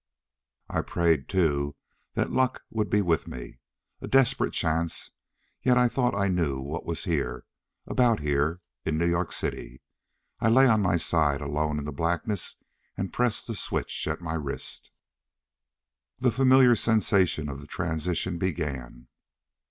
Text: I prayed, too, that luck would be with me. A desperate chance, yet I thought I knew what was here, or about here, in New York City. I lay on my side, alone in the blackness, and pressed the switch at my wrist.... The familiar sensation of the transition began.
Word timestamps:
I 0.67 0.81
prayed, 0.81 1.29
too, 1.29 1.75
that 2.13 2.31
luck 2.31 2.63
would 2.71 2.89
be 2.89 3.03
with 3.03 3.27
me. 3.27 3.59
A 4.01 4.07
desperate 4.07 4.51
chance, 4.51 5.11
yet 5.61 5.77
I 5.77 5.87
thought 5.87 6.15
I 6.15 6.27
knew 6.27 6.59
what 6.59 6.87
was 6.87 7.03
here, 7.03 7.45
or 7.45 7.45
about 7.91 8.19
here, 8.19 8.61
in 8.83 8.97
New 8.97 9.05
York 9.07 9.31
City. 9.31 9.83
I 10.39 10.49
lay 10.49 10.65
on 10.67 10.81
my 10.81 10.97
side, 10.97 11.39
alone 11.39 11.77
in 11.77 11.85
the 11.85 11.91
blackness, 11.93 12.55
and 12.97 13.13
pressed 13.13 13.45
the 13.45 13.53
switch 13.53 14.07
at 14.07 14.21
my 14.21 14.33
wrist.... 14.33 14.89
The 16.17 16.31
familiar 16.31 16.75
sensation 16.75 17.47
of 17.47 17.61
the 17.61 17.67
transition 17.67 18.39
began. 18.39 19.07